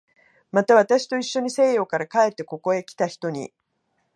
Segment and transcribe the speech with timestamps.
[0.51, 3.53] また、私といっしょに西洋から帰ってここへきた人に